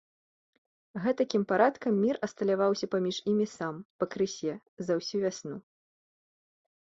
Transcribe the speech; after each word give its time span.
Гэтакім 1.03 1.41
парадкам 1.49 1.93
мір 2.05 2.15
асталяваўся 2.27 2.89
паміж 2.95 3.17
імі 3.33 3.45
сам, 3.57 3.75
пакрысе, 4.03 4.53
за 4.87 4.93
ўсю 5.03 5.17
вясну. 5.25 5.57